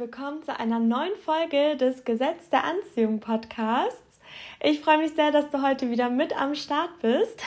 willkommen 0.00 0.42
zu 0.42 0.58
einer 0.58 0.78
neuen 0.78 1.14
Folge 1.26 1.76
des 1.76 2.04
Gesetz 2.06 2.48
der 2.48 2.64
Anziehung 2.64 3.20
Podcasts. 3.20 4.18
Ich 4.62 4.80
freue 4.80 4.96
mich 4.96 5.12
sehr, 5.12 5.30
dass 5.30 5.50
du 5.50 5.60
heute 5.60 5.90
wieder 5.90 6.08
mit 6.08 6.34
am 6.40 6.54
Start 6.54 6.88
bist. 7.02 7.42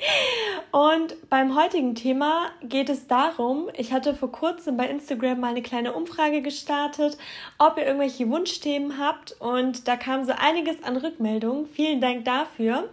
Und 0.72 1.28
beim 1.28 1.54
heutigen 1.54 1.94
Thema 1.94 2.52
geht 2.62 2.88
es 2.88 3.06
darum, 3.06 3.68
ich 3.76 3.92
hatte 3.92 4.14
vor 4.14 4.32
kurzem 4.32 4.78
bei 4.78 4.88
Instagram 4.88 5.40
mal 5.40 5.48
eine 5.48 5.60
kleine 5.60 5.92
Umfrage 5.92 6.40
gestartet, 6.40 7.18
ob 7.58 7.76
ihr 7.76 7.84
irgendwelche 7.84 8.30
Wunschthemen 8.30 8.98
habt. 8.98 9.38
Und 9.38 9.86
da 9.86 9.96
kam 9.96 10.24
so 10.24 10.32
einiges 10.32 10.82
an 10.82 10.96
Rückmeldungen. 10.96 11.66
Vielen 11.66 12.00
Dank 12.00 12.24
dafür. 12.24 12.88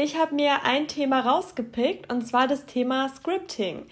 Ich 0.00 0.16
habe 0.16 0.36
mir 0.36 0.62
ein 0.62 0.86
Thema 0.86 1.18
rausgepickt 1.18 2.08
und 2.08 2.24
zwar 2.24 2.46
das 2.46 2.66
Thema 2.66 3.08
Scripting. 3.08 3.84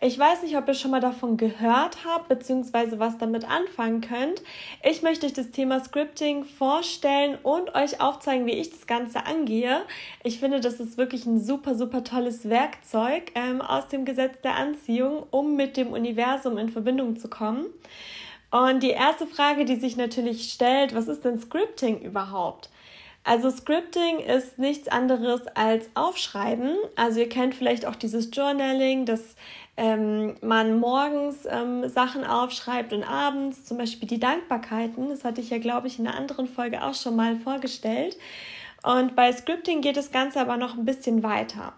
Ich 0.00 0.18
weiß 0.18 0.42
nicht, 0.42 0.56
ob 0.56 0.66
ihr 0.66 0.74
schon 0.74 0.90
mal 0.90 0.98
davon 0.98 1.36
gehört 1.36 1.98
habt, 2.04 2.26
beziehungsweise 2.26 2.98
was 2.98 3.16
damit 3.16 3.48
anfangen 3.48 4.00
könnt. 4.00 4.42
Ich 4.82 5.02
möchte 5.02 5.24
euch 5.24 5.34
das 5.34 5.52
Thema 5.52 5.78
Scripting 5.78 6.42
vorstellen 6.42 7.38
und 7.44 7.76
euch 7.76 8.00
aufzeigen, 8.00 8.44
wie 8.46 8.58
ich 8.58 8.70
das 8.70 8.88
Ganze 8.88 9.24
angehe. 9.24 9.82
Ich 10.24 10.40
finde, 10.40 10.58
das 10.58 10.80
ist 10.80 10.98
wirklich 10.98 11.26
ein 11.26 11.38
super, 11.38 11.76
super 11.76 12.02
tolles 12.02 12.48
Werkzeug 12.48 13.30
ähm, 13.36 13.60
aus 13.60 13.86
dem 13.86 14.04
Gesetz 14.04 14.40
der 14.40 14.56
Anziehung, 14.56 15.22
um 15.30 15.54
mit 15.54 15.76
dem 15.76 15.92
Universum 15.92 16.58
in 16.58 16.70
Verbindung 16.70 17.18
zu 17.18 17.30
kommen. 17.30 17.66
Und 18.50 18.82
die 18.82 18.90
erste 18.90 19.28
Frage, 19.28 19.64
die 19.64 19.76
sich 19.76 19.96
natürlich 19.96 20.52
stellt, 20.52 20.92
was 20.92 21.06
ist 21.06 21.24
denn 21.24 21.40
Scripting 21.40 22.00
überhaupt? 22.00 22.68
Also 23.24 23.50
Scripting 23.50 24.18
ist 24.18 24.58
nichts 24.58 24.88
anderes 24.88 25.42
als 25.54 25.88
Aufschreiben. 25.94 26.76
Also 26.96 27.20
ihr 27.20 27.28
kennt 27.28 27.54
vielleicht 27.54 27.86
auch 27.86 27.94
dieses 27.94 28.30
Journaling, 28.32 29.06
dass 29.06 29.36
ähm, 29.76 30.34
man 30.42 30.80
morgens 30.80 31.46
ähm, 31.48 31.88
Sachen 31.88 32.24
aufschreibt 32.24 32.92
und 32.92 33.04
abends 33.04 33.64
zum 33.64 33.78
Beispiel 33.78 34.08
die 34.08 34.18
Dankbarkeiten. 34.18 35.08
Das 35.08 35.24
hatte 35.24 35.40
ich 35.40 35.50
ja, 35.50 35.58
glaube 35.58 35.86
ich, 35.86 35.98
in 35.98 36.06
einer 36.06 36.16
anderen 36.16 36.48
Folge 36.48 36.82
auch 36.82 36.94
schon 36.94 37.14
mal 37.14 37.36
vorgestellt. 37.36 38.16
Und 38.82 39.14
bei 39.14 39.32
Scripting 39.32 39.80
geht 39.80 39.96
das 39.96 40.10
Ganze 40.10 40.40
aber 40.40 40.56
noch 40.56 40.76
ein 40.76 40.84
bisschen 40.84 41.22
weiter. 41.22 41.74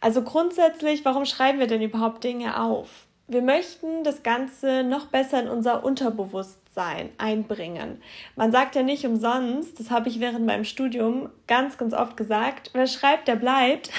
Also 0.00 0.22
grundsätzlich, 0.22 1.04
warum 1.04 1.24
schreiben 1.24 1.60
wir 1.60 1.68
denn 1.68 1.82
überhaupt 1.82 2.24
Dinge 2.24 2.60
auf? 2.60 3.06
Wir 3.26 3.40
möchten 3.40 4.04
das 4.04 4.22
Ganze 4.22 4.84
noch 4.84 5.06
besser 5.06 5.40
in 5.40 5.48
unser 5.48 5.82
Unterbewusstsein 5.82 7.08
einbringen. 7.16 8.02
Man 8.36 8.52
sagt 8.52 8.74
ja 8.74 8.82
nicht 8.82 9.06
umsonst, 9.06 9.80
das 9.80 9.90
habe 9.90 10.10
ich 10.10 10.20
während 10.20 10.44
meinem 10.44 10.64
Studium 10.64 11.30
ganz, 11.46 11.78
ganz 11.78 11.94
oft 11.94 12.18
gesagt, 12.18 12.70
wer 12.74 12.86
schreibt, 12.86 13.26
der 13.28 13.36
bleibt. 13.36 13.90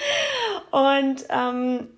Und 0.70 1.24
ähm, 1.28 1.88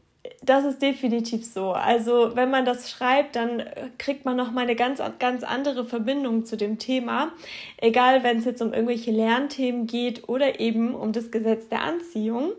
das 0.43 0.65
ist 0.65 0.81
definitiv 0.81 1.45
so. 1.45 1.73
Also 1.73 2.35
wenn 2.35 2.51
man 2.51 2.65
das 2.65 2.91
schreibt, 2.91 3.37
dann 3.37 3.63
kriegt 3.99 4.25
man 4.25 4.37
nochmal 4.37 4.65
eine 4.65 4.77
ganz, 4.77 5.03
ganz 5.19 5.43
andere 5.43 5.85
Verbindung 5.85 6.45
zu 6.45 6.57
dem 6.57 6.79
Thema. 6.79 7.33
Egal, 7.77 8.23
wenn 8.23 8.39
es 8.39 8.45
jetzt 8.45 8.63
um 8.63 8.73
irgendwelche 8.73 9.11
Lernthemen 9.11 9.87
geht 9.87 10.29
oder 10.29 10.61
eben 10.61 10.95
um 10.95 11.13
das 11.13 11.31
Gesetz 11.31 11.69
der 11.69 11.83
Anziehung. 11.83 12.53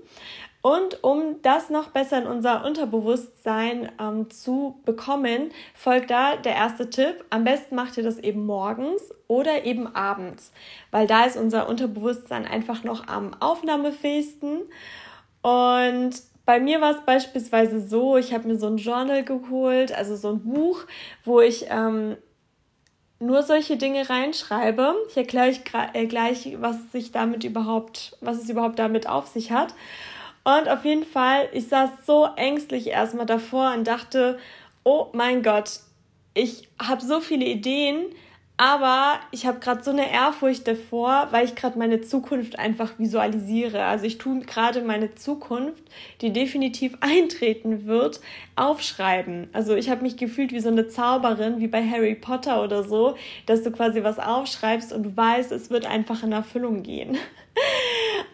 Und 0.66 1.04
um 1.04 1.44
das 1.44 1.70
noch 1.70 1.90
besser 1.90 2.18
in 2.18 2.26
unser 2.26 2.66
Unterbewusstsein 2.66 3.92
ähm, 4.02 4.32
zu 4.32 4.82
bekommen, 4.84 5.52
folgt 5.76 6.10
da 6.10 6.38
der 6.38 6.56
erste 6.56 6.90
Tipp. 6.90 7.24
Am 7.30 7.44
besten 7.44 7.76
macht 7.76 7.96
ihr 7.98 8.04
das 8.04 8.18
eben 8.18 8.48
morgens 8.48 9.04
oder 9.28 9.66
eben 9.66 9.86
abends, 9.96 10.52
weil 10.90 11.06
da 11.06 11.26
ist 11.26 11.38
unser 11.38 11.70
Unterbewusstsein 11.70 12.48
einfach 12.48 12.84
noch 12.84 13.08
am 13.08 13.40
aufnahmefähigsten. 13.40 14.62
Und 15.44 16.14
bei 16.48 16.60
mir 16.60 16.82
war 16.82 16.96
es 16.96 17.06
beispielsweise 17.06 17.80
so, 17.80 18.18
ich 18.18 18.34
habe 18.34 18.48
mir 18.48 18.58
so 18.58 18.66
ein 18.66 18.78
Journal 18.78 19.24
geholt, 19.24 19.96
also 19.96 20.16
so 20.16 20.32
ein 20.32 20.40
Buch, 20.40 20.86
wo 21.26 21.42
ich 21.42 21.68
ähm, 21.70 22.18
nur 23.20 23.44
solche 23.44 23.78
Dinge 23.78 24.10
reinschreibe. 24.10 24.96
Ich 25.10 25.16
erkläre 25.16 25.50
euch 25.50 25.62
äh, 25.94 26.08
gleich, 26.08 26.58
was 26.60 26.92
sich 26.92 27.12
damit 27.12 27.44
überhaupt, 27.44 28.18
was 28.20 28.38
es 28.38 28.50
überhaupt 28.50 28.80
damit 28.80 29.08
auf 29.08 29.28
sich 29.28 29.52
hat. 29.52 29.76
Und 30.46 30.70
auf 30.70 30.86
jeden 30.86 31.06
Fall, 31.06 31.50
ich 31.54 31.68
saß 31.68 31.90
so 32.06 32.30
ängstlich 32.36 32.88
erstmal 32.88 33.26
davor 33.26 33.74
und 33.74 33.88
dachte, 33.88 34.38
oh 34.84 35.08
mein 35.12 35.42
Gott, 35.42 35.80
ich 36.36 36.70
habe 36.80 37.04
so 37.04 37.20
viele 37.20 37.46
Ideen, 37.46 38.06
aber 38.58 39.20
ich 39.32 39.46
habe 39.48 39.60
gerade 39.60 39.84
so 39.84 39.92
eine 39.92 40.10
Ehrfurcht 40.10 40.68
davor, 40.68 41.30
weil 41.32 41.46
ich 41.46 41.56
gerade 41.56 41.80
meine 41.80 42.02
Zukunft 42.02 42.60
einfach 42.60 42.98
visualisiere. 43.00 43.84
Also 43.84 44.06
ich 44.06 44.18
tue 44.18 44.40
gerade 44.42 44.82
meine 44.82 45.16
Zukunft, 45.16 45.84
die 46.22 46.32
definitiv 46.32 46.96
eintreten 47.02 47.88
wird, 47.88 48.22
aufschreiben. 48.56 49.50
Also 49.52 49.76
ich 49.76 49.90
habe 49.90 50.04
mich 50.04 50.16
gefühlt 50.16 50.54
wie 50.54 50.60
so 50.60 50.70
eine 50.70 50.88
Zauberin, 50.88 51.60
wie 51.60 51.68
bei 51.68 51.84
Harry 51.84 52.16
Potter 52.16 52.64
oder 52.64 52.84
so, 52.84 53.16
dass 53.48 53.64
du 53.64 53.72
quasi 53.72 54.04
was 54.04 54.20
aufschreibst 54.20 54.94
und 54.94 55.04
du 55.04 55.18
weißt, 55.18 55.52
es 55.52 55.72
wird 55.72 55.86
einfach 55.86 56.22
in 56.22 56.32
Erfüllung 56.32 56.84
gehen. 56.84 57.18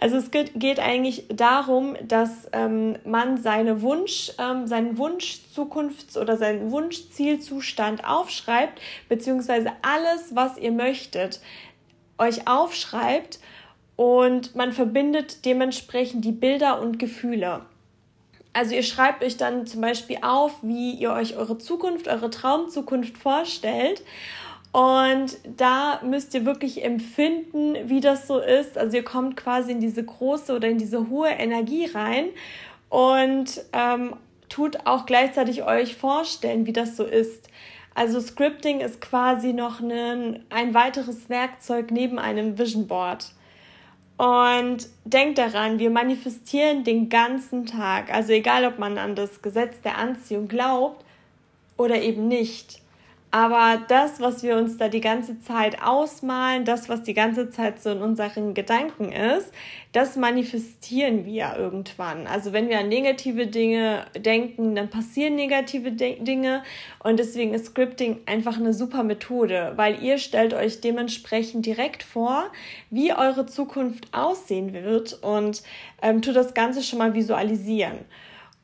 Also 0.01 0.17
es 0.17 0.31
geht, 0.31 0.59
geht 0.59 0.79
eigentlich 0.79 1.25
darum, 1.29 1.95
dass 2.01 2.49
ähm, 2.53 2.97
man 3.05 3.37
seine 3.37 3.83
Wunsch, 3.83 4.31
ähm, 4.39 4.65
seinen 4.65 4.97
Wunsch 4.97 5.41
Zukunfts- 5.55 6.17
oder 6.17 6.37
seinen 6.37 6.71
Wunschzielzustand 6.71 8.03
aufschreibt, 8.03 8.81
beziehungsweise 9.09 9.71
alles, 9.83 10.35
was 10.35 10.57
ihr 10.57 10.71
möchtet, 10.71 11.39
euch 12.17 12.47
aufschreibt 12.47 13.39
und 13.95 14.55
man 14.55 14.73
verbindet 14.73 15.45
dementsprechend 15.45 16.25
die 16.25 16.31
Bilder 16.31 16.81
und 16.81 16.97
Gefühle. 16.97 17.61
Also 18.53 18.73
ihr 18.73 18.83
schreibt 18.83 19.23
euch 19.23 19.37
dann 19.37 19.67
zum 19.67 19.81
Beispiel 19.81 20.17
auf, 20.23 20.63
wie 20.63 20.95
ihr 20.95 21.11
euch 21.11 21.37
eure 21.37 21.59
Zukunft, 21.59 22.07
eure 22.07 22.31
Traumzukunft 22.31 23.19
vorstellt 23.19 24.01
und 24.71 25.37
da 25.57 25.99
müsst 26.03 26.33
ihr 26.33 26.45
wirklich 26.45 26.83
empfinden, 26.83 27.75
wie 27.89 27.99
das 27.99 28.27
so 28.27 28.39
ist. 28.39 28.77
Also 28.77 28.97
ihr 28.97 29.03
kommt 29.03 29.35
quasi 29.35 29.71
in 29.71 29.81
diese 29.81 30.03
große 30.03 30.55
oder 30.55 30.69
in 30.69 30.77
diese 30.77 31.09
hohe 31.09 31.29
Energie 31.29 31.87
rein 31.87 32.29
und 32.89 33.61
ähm, 33.73 34.15
tut 34.47 34.85
auch 34.85 35.05
gleichzeitig 35.05 35.63
euch 35.63 35.95
vorstellen, 35.95 36.65
wie 36.65 36.73
das 36.73 36.95
so 36.95 37.03
ist. 37.03 37.49
Also 37.93 38.21
Scripting 38.21 38.79
ist 38.79 39.01
quasi 39.01 39.51
noch 39.51 39.81
ein, 39.81 40.45
ein 40.49 40.73
weiteres 40.73 41.29
Werkzeug 41.29 41.91
neben 41.91 42.17
einem 42.17 42.57
Vision 42.57 42.87
Board. 42.87 43.33
Und 44.17 44.87
denkt 45.03 45.39
daran, 45.39 45.79
wir 45.79 45.89
manifestieren 45.89 46.83
den 46.83 47.09
ganzen 47.09 47.65
Tag. 47.65 48.13
Also 48.13 48.31
egal, 48.31 48.65
ob 48.65 48.77
man 48.77 48.97
an 48.97 49.15
das 49.15 49.41
Gesetz 49.41 49.81
der 49.81 49.97
Anziehung 49.97 50.47
glaubt 50.47 51.03
oder 51.75 52.01
eben 52.01 52.27
nicht. 52.27 52.80
Aber 53.33 53.81
das, 53.87 54.19
was 54.19 54.43
wir 54.43 54.57
uns 54.57 54.77
da 54.77 54.89
die 54.89 54.99
ganze 54.99 55.39
Zeit 55.39 55.81
ausmalen, 55.81 56.65
das, 56.65 56.89
was 56.89 57.01
die 57.03 57.13
ganze 57.13 57.49
Zeit 57.49 57.81
so 57.81 57.89
in 57.91 58.01
unseren 58.01 58.53
Gedanken 58.53 59.13
ist, 59.13 59.53
das 59.93 60.17
manifestieren 60.17 61.25
wir 61.25 61.55
irgendwann. 61.57 62.27
Also 62.27 62.51
wenn 62.51 62.67
wir 62.67 62.79
an 62.79 62.89
negative 62.89 63.47
Dinge 63.47 64.05
denken, 64.17 64.75
dann 64.75 64.89
passieren 64.89 65.35
negative 65.35 65.93
De 65.93 66.21
Dinge. 66.21 66.63
Und 66.99 67.19
deswegen 67.19 67.53
ist 67.53 67.67
Scripting 67.67 68.19
einfach 68.25 68.57
eine 68.57 68.73
super 68.73 69.03
Methode, 69.03 69.73
weil 69.77 70.03
ihr 70.03 70.17
stellt 70.17 70.53
euch 70.53 70.81
dementsprechend 70.81 71.65
direkt 71.65 72.03
vor, 72.03 72.51
wie 72.89 73.13
eure 73.13 73.45
Zukunft 73.45 74.13
aussehen 74.13 74.73
wird 74.73 75.13
und 75.23 75.63
ähm, 76.01 76.21
tut 76.21 76.35
das 76.35 76.53
Ganze 76.53 76.83
schon 76.83 76.99
mal 76.99 77.13
visualisieren. 77.13 77.99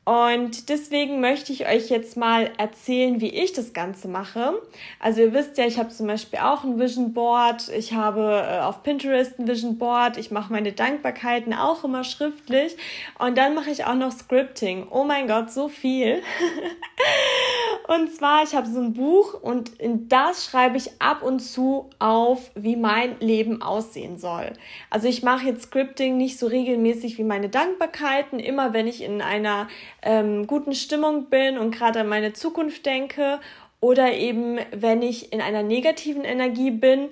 Und 0.08 0.70
deswegen 0.70 1.20
möchte 1.20 1.52
ich 1.52 1.68
euch 1.68 1.90
jetzt 1.90 2.16
mal 2.16 2.50
erzählen, 2.56 3.20
wie 3.20 3.28
ich 3.28 3.52
das 3.52 3.74
Ganze 3.74 4.08
mache. 4.08 4.54
Also 5.00 5.20
ihr 5.20 5.34
wisst 5.34 5.58
ja, 5.58 5.66
ich 5.66 5.78
habe 5.78 5.90
zum 5.90 6.06
Beispiel 6.06 6.38
auch 6.38 6.64
ein 6.64 6.80
Vision 6.80 7.12
Board. 7.12 7.68
Ich 7.76 7.92
habe 7.92 8.42
äh, 8.42 8.60
auf 8.60 8.82
Pinterest 8.82 9.38
ein 9.38 9.46
Vision 9.46 9.76
Board. 9.76 10.16
Ich 10.16 10.30
mache 10.30 10.50
meine 10.50 10.72
Dankbarkeiten 10.72 11.52
auch 11.52 11.84
immer 11.84 12.04
schriftlich. 12.04 12.74
Und 13.18 13.36
dann 13.36 13.54
mache 13.54 13.68
ich 13.68 13.84
auch 13.84 13.96
noch 13.96 14.12
Scripting. 14.12 14.86
Oh 14.90 15.04
mein 15.04 15.28
Gott, 15.28 15.52
so 15.52 15.68
viel. 15.68 16.22
und 17.88 18.14
zwar, 18.14 18.42
ich 18.42 18.54
habe 18.54 18.68
so 18.68 18.80
ein 18.80 18.92
Buch 18.92 19.32
und 19.32 19.80
in 19.80 20.10
das 20.10 20.44
schreibe 20.44 20.76
ich 20.76 21.00
ab 21.00 21.22
und 21.22 21.40
zu 21.40 21.88
auf, 21.98 22.50
wie 22.54 22.76
mein 22.76 23.18
Leben 23.18 23.62
aussehen 23.62 24.18
soll. 24.18 24.52
Also 24.90 25.08
ich 25.08 25.22
mache 25.22 25.46
jetzt 25.46 25.62
Scripting 25.62 26.18
nicht 26.18 26.38
so 26.38 26.48
regelmäßig 26.48 27.16
wie 27.16 27.24
meine 27.24 27.48
Dankbarkeiten. 27.48 28.40
Immer 28.40 28.74
wenn 28.74 28.86
ich 28.86 29.02
in 29.02 29.22
einer 29.22 29.68
ähm, 30.02 30.46
guten 30.46 30.74
Stimmung 30.74 31.30
bin 31.30 31.56
und 31.56 31.74
gerade 31.74 32.00
an 32.00 32.08
meine 32.08 32.34
Zukunft 32.34 32.84
denke 32.84 33.40
oder 33.80 34.12
eben 34.12 34.58
wenn 34.72 35.00
ich 35.00 35.32
in 35.32 35.40
einer 35.40 35.62
negativen 35.62 36.24
Energie 36.24 36.70
bin, 36.70 37.08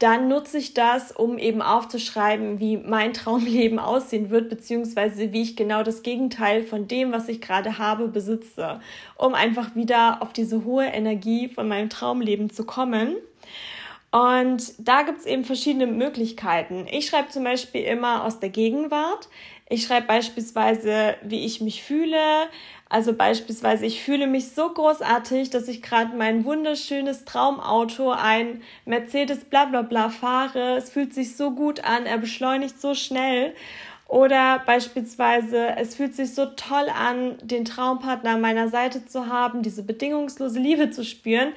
dann 0.00 0.28
nutze 0.28 0.56
ich 0.56 0.72
das, 0.72 1.12
um 1.12 1.38
eben 1.38 1.62
aufzuschreiben, 1.62 2.58
wie 2.58 2.78
mein 2.78 3.12
Traumleben 3.14 3.78
aussehen 3.78 4.30
wird, 4.30 4.48
beziehungsweise 4.48 5.32
wie 5.32 5.42
ich 5.42 5.56
genau 5.56 5.82
das 5.82 6.02
Gegenteil 6.02 6.64
von 6.64 6.88
dem, 6.88 7.12
was 7.12 7.28
ich 7.28 7.40
gerade 7.40 7.78
habe, 7.78 8.08
besitze, 8.08 8.80
um 9.16 9.34
einfach 9.34 9.76
wieder 9.76 10.22
auf 10.22 10.32
diese 10.32 10.64
hohe 10.64 10.86
Energie 10.86 11.48
von 11.48 11.68
meinem 11.68 11.90
Traumleben 11.90 12.50
zu 12.50 12.64
kommen. 12.64 13.14
Und 14.10 14.72
da 14.78 15.02
gibt 15.02 15.20
es 15.20 15.26
eben 15.26 15.44
verschiedene 15.44 15.86
Möglichkeiten. 15.86 16.86
Ich 16.90 17.06
schreibe 17.06 17.28
zum 17.28 17.44
Beispiel 17.44 17.82
immer 17.82 18.24
aus 18.24 18.40
der 18.40 18.48
Gegenwart. 18.48 19.28
Ich 19.68 19.84
schreibe 19.84 20.08
beispielsweise, 20.08 21.14
wie 21.22 21.44
ich 21.44 21.60
mich 21.60 21.84
fühle. 21.84 22.48
Also 22.92 23.12
beispielsweise, 23.12 23.86
ich 23.86 24.02
fühle 24.02 24.26
mich 24.26 24.50
so 24.50 24.68
großartig, 24.68 25.50
dass 25.50 25.68
ich 25.68 25.80
gerade 25.80 26.16
mein 26.16 26.44
wunderschönes 26.44 27.24
Traumauto, 27.24 28.10
ein 28.10 28.62
Mercedes 28.84 29.44
bla 29.44 29.66
bla 29.66 29.82
bla 29.82 30.08
fahre. 30.10 30.76
Es 30.76 30.90
fühlt 30.90 31.14
sich 31.14 31.36
so 31.36 31.52
gut 31.52 31.84
an, 31.84 32.04
er 32.04 32.18
beschleunigt 32.18 32.80
so 32.80 32.94
schnell. 32.94 33.54
Oder 34.10 34.60
beispielsweise, 34.66 35.76
es 35.76 35.94
fühlt 35.94 36.16
sich 36.16 36.34
so 36.34 36.46
toll 36.46 36.88
an, 36.92 37.38
den 37.44 37.64
Traumpartner 37.64 38.30
an 38.30 38.40
meiner 38.40 38.68
Seite 38.68 39.06
zu 39.06 39.28
haben, 39.28 39.62
diese 39.62 39.84
bedingungslose 39.84 40.58
Liebe 40.58 40.90
zu 40.90 41.04
spüren, 41.04 41.52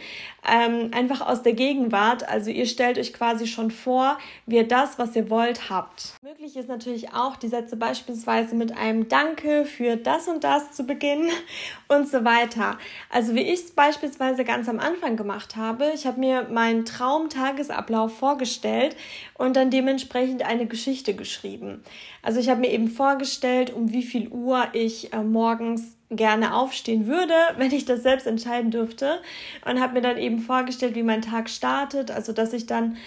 ähm, 0.48 0.92
einfach 0.94 1.22
aus 1.22 1.42
der 1.42 1.54
Gegenwart. 1.54 2.30
Also 2.30 2.52
ihr 2.52 2.68
stellt 2.68 3.00
euch 3.00 3.12
quasi 3.12 3.48
schon 3.48 3.72
vor, 3.72 4.20
wie 4.46 4.58
ihr 4.58 4.68
das, 4.68 5.00
was 5.00 5.16
ihr 5.16 5.32
wollt, 5.32 5.72
habt. 5.72 6.14
Möglich 6.22 6.56
ist 6.56 6.70
natürlich 6.70 7.12
auch, 7.12 7.38
die 7.38 7.48
Sätze 7.48 7.76
beispielsweise 7.76 8.54
mit 8.54 8.78
einem 8.78 9.10
Danke 9.10 9.66
für 9.66 9.96
das 9.96 10.28
und 10.28 10.44
das 10.44 10.74
zu 10.74 10.84
beginnen 10.84 11.32
und 11.88 12.08
so 12.08 12.24
weiter. 12.24 12.78
Also 13.10 13.34
wie 13.34 13.42
ich 13.42 13.62
es 13.62 13.72
beispielsweise 13.72 14.46
ganz 14.46 14.70
am 14.70 14.80
Anfang 14.80 15.18
gemacht 15.18 15.56
habe, 15.56 15.92
ich 15.96 16.06
habe 16.06 16.20
mir 16.20 16.48
meinen 16.52 16.86
Traumtagesablauf 16.86 18.16
vorgestellt 18.16 18.96
und 19.34 19.56
dann 19.56 19.72
dementsprechend 19.72 20.46
eine 20.46 20.68
Geschichte 20.68 21.16
geschrieben. 21.16 21.84
Also 22.22 22.43
ich 22.44 22.50
habe 22.50 22.60
mir 22.60 22.72
eben 22.72 22.90
vorgestellt, 22.90 23.74
um 23.74 23.94
wie 23.94 24.04
viel 24.04 24.28
Uhr 24.28 24.68
ich 24.74 25.14
äh, 25.14 25.24
morgens 25.24 25.96
gerne 26.10 26.54
aufstehen 26.54 27.08
würde, 27.08 27.34
wenn 27.58 27.72
ich 27.72 27.86
das 27.86 28.04
selbst 28.04 28.28
entscheiden 28.28 28.70
dürfte. 28.70 29.22
Und 29.66 29.80
habe 29.80 29.94
mir 29.94 30.02
dann 30.02 30.18
eben 30.18 30.40
vorgestellt, 30.40 30.96
wie 30.96 31.04
mein 31.04 31.22
Tag 31.22 31.50
startet. 31.50 32.12
Also, 32.12 32.34
dass 32.34 32.52
ich 32.52 32.68
dann 32.68 32.98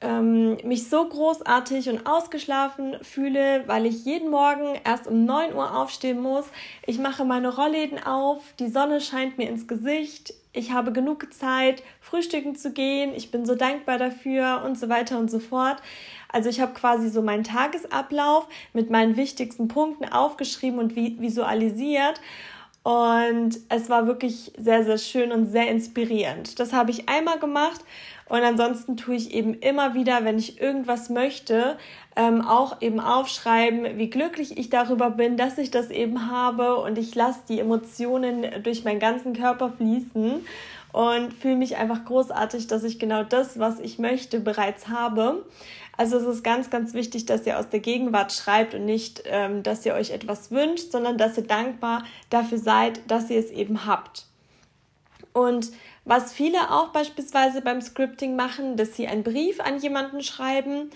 ähm, 0.00 0.56
mich 0.64 0.88
so 0.88 1.08
großartig 1.08 1.88
und 1.88 2.04
ausgeschlafen 2.04 2.96
fühle, 3.02 3.62
weil 3.68 3.86
ich 3.86 4.04
jeden 4.04 4.30
Morgen 4.30 4.80
erst 4.84 5.06
um 5.06 5.24
9 5.24 5.54
Uhr 5.54 5.76
aufstehen 5.76 6.20
muss. 6.20 6.46
Ich 6.84 6.98
mache 6.98 7.24
meine 7.24 7.54
Rollläden 7.54 8.02
auf, 8.02 8.42
die 8.58 8.68
Sonne 8.68 9.00
scheint 9.00 9.38
mir 9.38 9.48
ins 9.48 9.68
Gesicht, 9.68 10.34
ich 10.52 10.72
habe 10.72 10.92
genug 10.92 11.32
Zeit, 11.32 11.82
frühstücken 12.00 12.56
zu 12.56 12.72
gehen, 12.72 13.12
ich 13.14 13.30
bin 13.30 13.46
so 13.46 13.54
dankbar 13.54 13.98
dafür 13.98 14.62
und 14.64 14.78
so 14.78 14.88
weiter 14.88 15.18
und 15.18 15.30
so 15.30 15.38
fort. 15.38 15.80
Also 16.28 16.48
ich 16.48 16.60
habe 16.60 16.72
quasi 16.72 17.08
so 17.08 17.22
meinen 17.22 17.44
Tagesablauf 17.44 18.48
mit 18.72 18.90
meinen 18.90 19.16
wichtigsten 19.16 19.68
Punkten 19.68 20.06
aufgeschrieben 20.06 20.78
und 20.78 20.96
visualisiert. 20.96 22.20
Und 22.82 23.58
es 23.68 23.90
war 23.90 24.06
wirklich 24.06 24.52
sehr, 24.56 24.84
sehr 24.84 24.98
schön 24.98 25.32
und 25.32 25.46
sehr 25.46 25.68
inspirierend. 25.68 26.58
Das 26.58 26.72
habe 26.72 26.90
ich 26.90 27.08
einmal 27.08 27.38
gemacht 27.38 27.84
und 28.30 28.44
ansonsten 28.44 28.96
tue 28.96 29.16
ich 29.16 29.34
eben 29.34 29.54
immer 29.54 29.94
wieder, 29.94 30.24
wenn 30.24 30.38
ich 30.38 30.60
irgendwas 30.60 31.10
möchte, 31.10 31.76
ähm, 32.14 32.42
auch 32.46 32.80
eben 32.80 33.00
aufschreiben, 33.00 33.98
wie 33.98 34.08
glücklich 34.08 34.56
ich 34.56 34.70
darüber 34.70 35.10
bin, 35.10 35.36
dass 35.36 35.58
ich 35.58 35.72
das 35.72 35.90
eben 35.90 36.30
habe 36.30 36.76
und 36.76 36.96
ich 36.96 37.12
lasse 37.16 37.40
die 37.48 37.58
Emotionen 37.58 38.62
durch 38.62 38.84
meinen 38.84 39.00
ganzen 39.00 39.32
Körper 39.32 39.70
fließen 39.70 40.46
und 40.92 41.34
fühle 41.34 41.56
mich 41.56 41.76
einfach 41.76 42.04
großartig, 42.04 42.68
dass 42.68 42.84
ich 42.84 43.00
genau 43.00 43.24
das, 43.24 43.58
was 43.58 43.80
ich 43.80 43.98
möchte, 43.98 44.38
bereits 44.38 44.86
habe. 44.86 45.44
Also 45.96 46.16
es 46.18 46.36
ist 46.36 46.44
ganz, 46.44 46.70
ganz 46.70 46.94
wichtig, 46.94 47.26
dass 47.26 47.44
ihr 47.46 47.58
aus 47.58 47.68
der 47.68 47.80
Gegenwart 47.80 48.32
schreibt 48.32 48.74
und 48.74 48.84
nicht, 48.84 49.24
ähm, 49.26 49.64
dass 49.64 49.84
ihr 49.84 49.94
euch 49.94 50.12
etwas 50.12 50.52
wünscht, 50.52 50.92
sondern 50.92 51.18
dass 51.18 51.36
ihr 51.36 51.48
dankbar 51.48 52.04
dafür 52.30 52.58
seid, 52.58 53.00
dass 53.10 53.28
ihr 53.28 53.40
es 53.40 53.50
eben 53.50 53.86
habt. 53.86 54.26
Und 55.32 55.72
was 56.04 56.32
viele 56.32 56.70
auch 56.70 56.88
beispielsweise 56.88 57.62
beim 57.62 57.80
Scripting 57.80 58.36
machen, 58.36 58.76
dass 58.76 58.96
sie 58.96 59.06
einen 59.06 59.22
Brief 59.22 59.60
an 59.60 59.78
jemanden 59.78 60.22
schreiben 60.22 60.90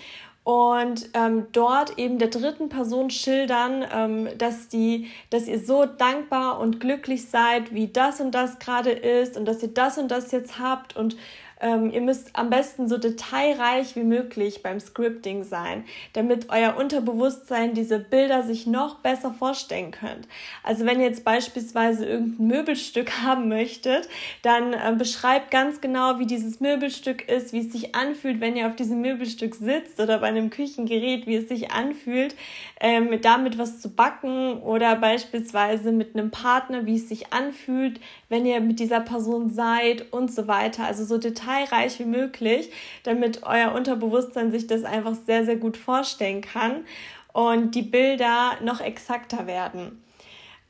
und 0.44 1.08
ähm, 1.14 1.46
dort 1.52 1.98
eben 1.98 2.18
der 2.18 2.28
dritten 2.28 2.68
Person 2.68 3.08
schildern, 3.08 3.84
ähm, 3.90 4.28
dass 4.36 4.68
die, 4.68 5.10
dass 5.30 5.48
ihr 5.48 5.58
so 5.58 5.86
dankbar 5.86 6.60
und 6.60 6.80
glücklich 6.80 7.30
seid, 7.30 7.72
wie 7.72 7.88
das 7.88 8.20
und 8.20 8.32
das 8.32 8.58
gerade 8.58 8.90
ist 8.90 9.38
und 9.38 9.46
dass 9.46 9.62
ihr 9.62 9.72
das 9.72 9.96
und 9.96 10.08
das 10.08 10.32
jetzt 10.32 10.58
habt 10.58 10.96
und 10.96 11.16
ähm, 11.64 11.90
ihr 11.90 12.02
müsst 12.02 12.28
am 12.34 12.50
besten 12.50 12.88
so 12.88 12.98
detailreich 12.98 13.96
wie 13.96 14.02
möglich 14.02 14.62
beim 14.62 14.80
Scripting 14.80 15.44
sein, 15.44 15.84
damit 16.12 16.50
euer 16.50 16.76
Unterbewusstsein 16.76 17.72
diese 17.72 17.98
Bilder 17.98 18.42
sich 18.42 18.66
noch 18.66 18.96
besser 18.96 19.32
vorstellen 19.32 19.90
könnt. 19.90 20.28
Also 20.62 20.84
wenn 20.84 21.00
ihr 21.00 21.06
jetzt 21.06 21.24
beispielsweise 21.24 22.04
irgendein 22.04 22.46
Möbelstück 22.46 23.22
haben 23.22 23.48
möchtet, 23.48 24.10
dann 24.42 24.74
äh, 24.74 24.94
beschreibt 24.96 25.50
ganz 25.50 25.80
genau, 25.80 26.18
wie 26.18 26.26
dieses 26.26 26.60
Möbelstück 26.60 27.26
ist, 27.30 27.54
wie 27.54 27.60
es 27.60 27.72
sich 27.72 27.94
anfühlt, 27.94 28.42
wenn 28.42 28.56
ihr 28.56 28.66
auf 28.66 28.76
diesem 28.76 29.00
Möbelstück 29.00 29.54
sitzt 29.54 29.98
oder 30.00 30.18
bei 30.18 30.26
einem 30.26 30.50
Küchengerät, 30.50 31.26
wie 31.26 31.36
es 31.36 31.48
sich 31.48 31.70
anfühlt, 31.70 32.36
ähm, 32.80 33.18
damit 33.22 33.56
was 33.56 33.80
zu 33.80 33.88
backen 33.88 34.58
oder 34.58 34.96
beispielsweise 34.96 35.92
mit 35.92 36.14
einem 36.14 36.30
Partner, 36.30 36.84
wie 36.84 36.96
es 36.96 37.08
sich 37.08 37.32
anfühlt, 37.32 38.00
wenn 38.28 38.44
ihr 38.44 38.60
mit 38.60 38.80
dieser 38.80 39.00
Person 39.00 39.48
seid 39.48 40.12
und 40.12 40.30
so 40.30 40.46
weiter. 40.46 40.84
Also 40.84 41.06
so 41.06 41.16
detailreich 41.16 41.53
detailreich 41.54 41.98
wie 41.98 42.04
möglich, 42.04 42.70
damit 43.02 43.42
euer 43.44 43.72
Unterbewusstsein 43.72 44.50
sich 44.50 44.66
das 44.66 44.84
einfach 44.84 45.14
sehr, 45.26 45.44
sehr 45.44 45.56
gut 45.56 45.76
vorstellen 45.76 46.40
kann 46.40 46.84
und 47.32 47.74
die 47.74 47.82
Bilder 47.82 48.52
noch 48.62 48.80
exakter 48.80 49.46
werden. 49.46 50.02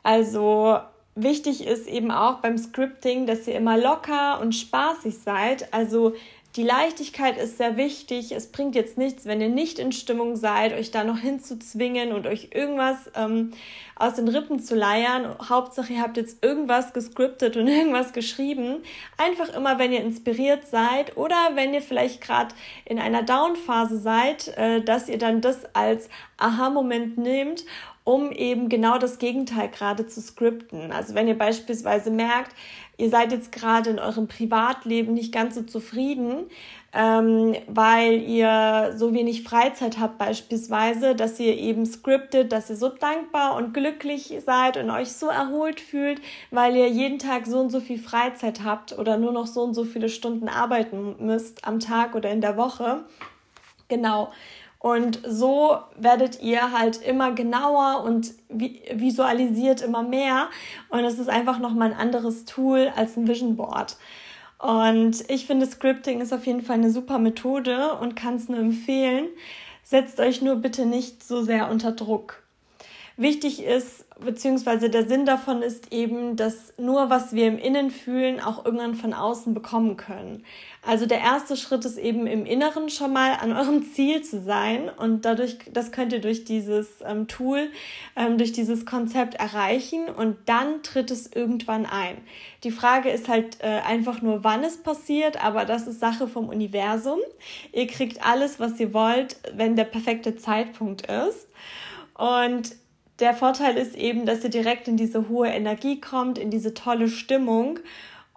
Also 0.02 0.78
wichtig 1.14 1.66
ist 1.66 1.86
eben 1.86 2.10
auch 2.10 2.40
beim 2.40 2.58
Scripting, 2.58 3.26
dass 3.26 3.46
ihr 3.46 3.54
immer 3.54 3.78
locker 3.78 4.40
und 4.40 4.54
spaßig 4.54 5.18
seid. 5.18 5.72
Also 5.72 6.14
die 6.56 6.62
Leichtigkeit 6.62 7.36
ist 7.36 7.58
sehr 7.58 7.76
wichtig. 7.76 8.30
Es 8.30 8.52
bringt 8.52 8.76
jetzt 8.76 8.96
nichts, 8.96 9.26
wenn 9.26 9.40
ihr 9.40 9.48
nicht 9.48 9.80
in 9.80 9.90
Stimmung 9.90 10.36
seid, 10.36 10.72
euch 10.72 10.92
da 10.92 11.02
noch 11.02 11.18
hinzuzwingen 11.18 12.12
und 12.12 12.28
euch 12.28 12.50
irgendwas 12.52 13.10
ähm, 13.16 13.50
aus 13.96 14.14
den 14.14 14.28
Rippen 14.28 14.60
zu 14.60 14.76
leiern. 14.76 15.34
Hauptsache, 15.48 15.94
ihr 15.94 16.00
habt 16.00 16.16
jetzt 16.16 16.44
irgendwas 16.44 16.92
gescriptet 16.92 17.56
und 17.56 17.66
irgendwas 17.68 18.12
geschrieben. 18.12 18.76
Einfach 19.16 19.52
immer, 19.52 19.80
wenn 19.80 19.92
ihr 19.92 20.02
inspiriert 20.02 20.68
seid 20.68 21.16
oder 21.16 21.36
wenn 21.54 21.74
ihr 21.74 21.82
vielleicht 21.82 22.20
gerade 22.20 22.54
in 22.84 23.00
einer 23.00 23.24
Down-Phase 23.24 23.98
seid, 23.98 24.56
äh, 24.56 24.80
dass 24.80 25.08
ihr 25.08 25.18
dann 25.18 25.40
das 25.40 25.74
als 25.74 26.08
Aha-Moment 26.36 27.18
nehmt 27.18 27.64
um 28.04 28.30
eben 28.32 28.68
genau 28.68 28.98
das 28.98 29.18
Gegenteil 29.18 29.68
gerade 29.70 30.06
zu 30.06 30.20
skripten. 30.20 30.92
Also 30.92 31.14
wenn 31.14 31.26
ihr 31.26 31.38
beispielsweise 31.38 32.10
merkt, 32.10 32.54
ihr 32.98 33.08
seid 33.08 33.32
jetzt 33.32 33.50
gerade 33.50 33.90
in 33.90 33.98
eurem 33.98 34.28
Privatleben 34.28 35.14
nicht 35.14 35.32
ganz 35.32 35.54
so 35.54 35.62
zufrieden, 35.62 36.44
ähm, 36.92 37.56
weil 37.66 38.20
ihr 38.20 38.92
so 38.96 39.14
wenig 39.14 39.42
Freizeit 39.42 39.98
habt 39.98 40.18
beispielsweise, 40.18 41.16
dass 41.16 41.40
ihr 41.40 41.56
eben 41.56 41.86
scriptet, 41.86 42.52
dass 42.52 42.70
ihr 42.70 42.76
so 42.76 42.90
dankbar 42.90 43.56
und 43.56 43.72
glücklich 43.72 44.34
seid 44.44 44.76
und 44.76 44.90
euch 44.90 45.12
so 45.12 45.28
erholt 45.28 45.80
fühlt, 45.80 46.20
weil 46.50 46.76
ihr 46.76 46.88
jeden 46.88 47.18
Tag 47.18 47.46
so 47.46 47.58
und 47.58 47.70
so 47.70 47.80
viel 47.80 47.98
Freizeit 47.98 48.62
habt 48.62 48.96
oder 48.96 49.16
nur 49.16 49.32
noch 49.32 49.46
so 49.46 49.62
und 49.62 49.74
so 49.74 49.84
viele 49.84 50.10
Stunden 50.10 50.48
arbeiten 50.48 51.16
müsst 51.18 51.66
am 51.66 51.80
Tag 51.80 52.14
oder 52.14 52.30
in 52.30 52.42
der 52.42 52.56
Woche. 52.58 53.04
Genau. 53.88 54.30
Und 54.84 55.22
so 55.26 55.78
werdet 55.96 56.42
ihr 56.42 56.70
halt 56.70 57.00
immer 57.00 57.32
genauer 57.32 58.04
und 58.04 58.34
visualisiert 58.50 59.80
immer 59.80 60.02
mehr. 60.02 60.50
Und 60.90 61.06
es 61.06 61.18
ist 61.18 61.30
einfach 61.30 61.58
nochmal 61.58 61.92
ein 61.92 61.98
anderes 61.98 62.44
Tool 62.44 62.92
als 62.94 63.16
ein 63.16 63.26
Vision 63.26 63.56
Board. 63.56 63.96
Und 64.58 65.24
ich 65.30 65.46
finde, 65.46 65.64
Scripting 65.64 66.20
ist 66.20 66.34
auf 66.34 66.44
jeden 66.44 66.60
Fall 66.60 66.76
eine 66.76 66.90
super 66.90 67.18
Methode 67.18 67.94
und 67.94 68.14
kann 68.14 68.34
es 68.34 68.50
nur 68.50 68.58
empfehlen. 68.58 69.28
Setzt 69.82 70.20
euch 70.20 70.42
nur 70.42 70.56
bitte 70.56 70.84
nicht 70.84 71.24
so 71.24 71.42
sehr 71.42 71.70
unter 71.70 71.92
Druck. 71.92 72.43
Wichtig 73.16 73.62
ist, 73.62 74.04
beziehungsweise 74.18 74.90
der 74.90 75.06
Sinn 75.06 75.24
davon 75.24 75.62
ist 75.62 75.92
eben, 75.92 76.34
dass 76.34 76.72
nur 76.78 77.10
was 77.10 77.32
wir 77.32 77.46
im 77.46 77.58
Innen 77.58 77.92
fühlen, 77.92 78.40
auch 78.40 78.64
irgendwann 78.64 78.96
von 78.96 79.14
außen 79.14 79.54
bekommen 79.54 79.96
können. 79.96 80.44
Also 80.84 81.06
der 81.06 81.20
erste 81.20 81.56
Schritt 81.56 81.84
ist 81.84 81.96
eben 81.96 82.26
im 82.26 82.44
Inneren 82.44 82.90
schon 82.90 83.12
mal 83.12 83.34
an 83.40 83.52
eurem 83.52 83.84
Ziel 83.94 84.22
zu 84.22 84.42
sein 84.42 84.88
und 84.88 85.24
dadurch, 85.24 85.58
das 85.72 85.92
könnt 85.92 86.12
ihr 86.12 86.20
durch 86.20 86.44
dieses 86.44 86.88
ähm, 87.06 87.28
Tool, 87.28 87.70
ähm, 88.16 88.36
durch 88.36 88.50
dieses 88.50 88.84
Konzept 88.84 89.34
erreichen 89.34 90.06
und 90.08 90.36
dann 90.46 90.82
tritt 90.82 91.12
es 91.12 91.30
irgendwann 91.32 91.86
ein. 91.86 92.16
Die 92.64 92.72
Frage 92.72 93.10
ist 93.10 93.28
halt 93.28 93.58
äh, 93.60 93.80
einfach 93.86 94.22
nur, 94.22 94.42
wann 94.42 94.64
es 94.64 94.76
passiert, 94.76 95.42
aber 95.42 95.64
das 95.64 95.86
ist 95.86 96.00
Sache 96.00 96.26
vom 96.26 96.48
Universum. 96.48 97.20
Ihr 97.72 97.86
kriegt 97.86 98.26
alles, 98.26 98.58
was 98.58 98.80
ihr 98.80 98.92
wollt, 98.92 99.36
wenn 99.54 99.76
der 99.76 99.84
perfekte 99.84 100.34
Zeitpunkt 100.34 101.06
ist. 101.06 101.46
Und 102.16 102.76
der 103.20 103.34
Vorteil 103.34 103.76
ist 103.76 103.96
eben, 103.96 104.26
dass 104.26 104.42
ihr 104.44 104.50
direkt 104.50 104.88
in 104.88 104.96
diese 104.96 105.28
hohe 105.28 105.48
Energie 105.48 106.00
kommt, 106.00 106.38
in 106.38 106.50
diese 106.50 106.74
tolle 106.74 107.08
Stimmung. 107.08 107.78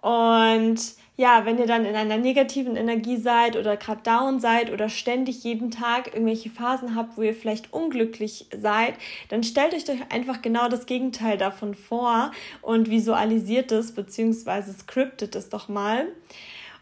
Und 0.00 0.78
ja, 1.16 1.44
wenn 1.44 1.58
ihr 1.58 1.66
dann 1.66 1.84
in 1.84 1.96
einer 1.96 2.16
negativen 2.16 2.76
Energie 2.76 3.16
seid 3.16 3.56
oder 3.56 3.76
gerade 3.76 4.02
down 4.04 4.38
seid 4.38 4.72
oder 4.72 4.88
ständig 4.88 5.42
jeden 5.42 5.72
Tag 5.72 6.14
irgendwelche 6.14 6.48
Phasen 6.48 6.94
habt, 6.94 7.18
wo 7.18 7.22
ihr 7.22 7.34
vielleicht 7.34 7.72
unglücklich 7.72 8.46
seid, 8.56 8.94
dann 9.28 9.42
stellt 9.42 9.74
euch 9.74 9.84
doch 9.84 9.96
einfach 10.10 10.42
genau 10.42 10.68
das 10.68 10.86
Gegenteil 10.86 11.36
davon 11.36 11.74
vor 11.74 12.30
und 12.62 12.88
visualisiert 12.88 13.72
es 13.72 13.92
beziehungsweise 13.96 14.72
scriptet 14.72 15.34
es 15.34 15.48
doch 15.48 15.68
mal. 15.68 16.06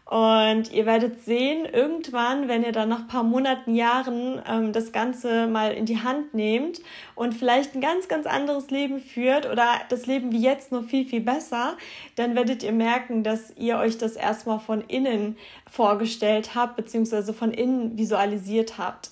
Und 0.09 0.71
ihr 0.71 0.85
werdet 0.85 1.21
sehen, 1.25 1.65
irgendwann, 1.65 2.47
wenn 2.47 2.63
ihr 2.63 2.71
dann 2.71 2.87
nach 2.87 3.09
paar 3.09 3.23
Monaten, 3.23 3.75
Jahren 3.75 4.41
ähm, 4.47 4.71
das 4.71 4.93
Ganze 4.93 5.47
mal 5.47 5.73
in 5.73 5.85
die 5.85 6.01
Hand 6.01 6.33
nehmt 6.33 6.79
und 7.13 7.33
vielleicht 7.33 7.75
ein 7.75 7.81
ganz, 7.81 8.07
ganz 8.07 8.25
anderes 8.25 8.69
Leben 8.69 9.01
führt 9.01 9.45
oder 9.45 9.67
das 9.89 10.05
Leben 10.05 10.31
wie 10.31 10.41
jetzt 10.41 10.71
nur 10.71 10.83
viel, 10.83 11.03
viel 11.03 11.19
besser, 11.19 11.75
dann 12.15 12.35
werdet 12.35 12.63
ihr 12.63 12.71
merken, 12.71 13.23
dass 13.23 13.51
ihr 13.57 13.79
euch 13.79 13.97
das 13.97 14.15
erstmal 14.15 14.61
von 14.61 14.79
innen 14.79 15.35
vorgestellt 15.69 16.55
habt, 16.55 16.77
beziehungsweise 16.77 17.33
von 17.33 17.51
innen 17.51 17.97
visualisiert 17.97 18.77
habt. 18.77 19.11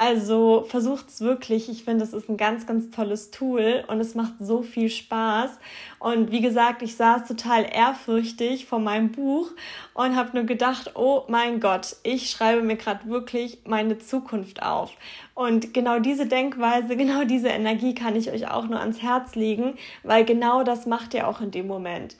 Also 0.00 0.64
versucht 0.68 1.08
es 1.08 1.20
wirklich. 1.22 1.68
Ich 1.68 1.82
finde, 1.82 2.04
es 2.04 2.12
ist 2.12 2.28
ein 2.28 2.36
ganz, 2.36 2.68
ganz 2.68 2.88
tolles 2.92 3.32
Tool 3.32 3.82
und 3.88 3.98
es 3.98 4.14
macht 4.14 4.34
so 4.38 4.62
viel 4.62 4.90
Spaß. 4.90 5.50
Und 5.98 6.30
wie 6.30 6.40
gesagt, 6.40 6.82
ich 6.82 6.94
saß 6.94 7.26
total 7.26 7.66
ehrfürchtig 7.68 8.66
vor 8.66 8.78
meinem 8.78 9.10
Buch 9.10 9.50
und 9.94 10.14
habe 10.14 10.36
nur 10.36 10.44
gedacht, 10.44 10.92
oh 10.94 11.24
mein 11.26 11.58
Gott, 11.58 11.96
ich 12.04 12.30
schreibe 12.30 12.62
mir 12.62 12.76
gerade 12.76 13.08
wirklich 13.08 13.58
meine 13.64 13.98
Zukunft 13.98 14.62
auf. 14.62 14.92
Und 15.34 15.74
genau 15.74 15.98
diese 15.98 16.26
Denkweise, 16.26 16.96
genau 16.96 17.24
diese 17.24 17.48
Energie 17.48 17.96
kann 17.96 18.14
ich 18.14 18.30
euch 18.30 18.48
auch 18.48 18.68
nur 18.68 18.78
ans 18.78 19.02
Herz 19.02 19.34
legen, 19.34 19.74
weil 20.04 20.24
genau 20.24 20.62
das 20.62 20.86
macht 20.86 21.12
ihr 21.12 21.26
auch 21.26 21.40
in 21.40 21.50
dem 21.50 21.66
Moment. 21.66 22.14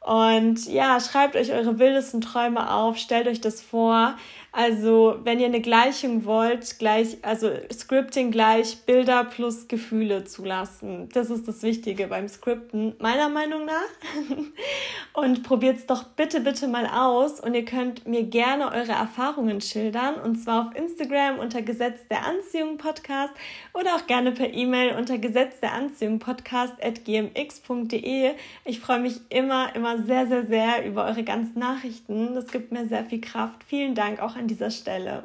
Und 0.00 0.66
ja, 0.66 0.98
schreibt 1.00 1.36
euch 1.36 1.52
eure 1.52 1.78
wildesten 1.78 2.22
Träume 2.22 2.72
auf, 2.72 2.96
stellt 2.96 3.26
euch 3.26 3.42
das 3.42 3.60
vor. 3.60 4.14
Also, 4.60 5.20
wenn 5.22 5.38
ihr 5.38 5.46
eine 5.46 5.60
Gleichung 5.60 6.24
wollt, 6.24 6.80
gleich, 6.80 7.18
also 7.22 7.48
Scripting 7.72 8.32
gleich 8.32 8.78
Bilder 8.86 9.22
plus 9.22 9.68
Gefühle 9.68 10.24
zulassen. 10.24 11.08
Das 11.12 11.30
ist 11.30 11.46
das 11.46 11.62
Wichtige 11.62 12.08
beim 12.08 12.26
Scripten, 12.26 12.96
meiner 12.98 13.28
Meinung 13.28 13.66
nach. 13.66 14.42
Und 15.12 15.44
probiert 15.44 15.76
es 15.76 15.86
doch 15.86 16.02
bitte, 16.02 16.40
bitte 16.40 16.66
mal 16.66 16.86
aus. 16.86 17.38
Und 17.38 17.54
ihr 17.54 17.64
könnt 17.64 18.08
mir 18.08 18.24
gerne 18.24 18.72
eure 18.72 18.90
Erfahrungen 18.90 19.60
schildern. 19.60 20.16
Und 20.16 20.42
zwar 20.42 20.66
auf 20.66 20.74
Instagram 20.74 21.38
unter 21.38 21.62
Gesetz 21.62 22.08
der 22.10 22.26
Anziehung 22.26 22.78
Podcast 22.78 23.32
oder 23.74 23.94
auch 23.94 24.08
gerne 24.08 24.32
per 24.32 24.52
E-Mail 24.52 24.96
unter 24.96 25.18
Gesetz 25.18 25.60
der 25.60 25.72
Anziehung 25.72 26.18
Podcast 26.18 26.74
at 26.82 27.04
gmx.de. 27.04 28.32
Ich 28.64 28.80
freue 28.80 28.98
mich 28.98 29.20
immer, 29.28 29.76
immer 29.76 30.02
sehr, 30.02 30.26
sehr, 30.26 30.46
sehr 30.46 30.84
über 30.84 31.04
eure 31.04 31.22
ganzen 31.22 31.60
Nachrichten. 31.60 32.34
Das 32.34 32.48
gibt 32.48 32.72
mir 32.72 32.88
sehr 32.88 33.04
viel 33.04 33.20
Kraft. 33.20 33.62
Vielen 33.62 33.94
Dank 33.94 34.20
auch 34.20 34.34
an 34.34 34.47
dieser 34.48 34.70
Stelle. 34.70 35.24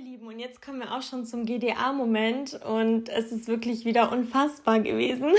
Lieben, 0.02 0.28
und 0.28 0.38
jetzt 0.38 0.62
kommen 0.62 0.78
wir 0.78 0.94
auch 0.94 1.02
schon 1.02 1.26
zum 1.26 1.44
GDA-Moment 1.44 2.60
und 2.64 3.08
es 3.08 3.32
ist 3.32 3.48
wirklich 3.48 3.84
wieder 3.84 4.12
unfassbar 4.12 4.80
gewesen. 4.80 5.32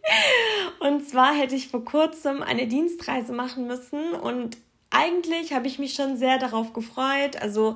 und 0.80 1.06
zwar 1.06 1.32
hätte 1.34 1.54
ich 1.54 1.68
vor 1.68 1.84
kurzem 1.84 2.42
eine 2.42 2.66
Dienstreise 2.66 3.32
machen 3.32 3.66
müssen 3.66 4.12
und 4.12 4.56
eigentlich 4.90 5.52
habe 5.52 5.66
ich 5.66 5.78
mich 5.78 5.94
schon 5.94 6.16
sehr 6.16 6.38
darauf 6.38 6.72
gefreut, 6.72 7.40
also 7.40 7.74